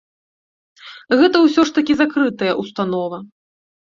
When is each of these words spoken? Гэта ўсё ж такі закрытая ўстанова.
Гэта 1.19 1.35
ўсё 1.43 1.61
ж 1.69 1.75
такі 1.77 1.93
закрытая 2.01 2.53
ўстанова. 2.61 3.17